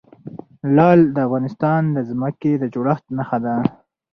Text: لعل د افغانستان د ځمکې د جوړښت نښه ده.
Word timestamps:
لعل 0.75 0.99
د 1.15 1.17
افغانستان 1.27 1.81
د 1.95 1.97
ځمکې 2.09 2.53
د 2.57 2.63
جوړښت 2.73 3.05
نښه 3.17 3.37
ده. 3.45 3.55